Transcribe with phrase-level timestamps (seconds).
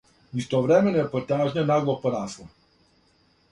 [0.43, 2.51] Истовремено је потражња нагло порасла.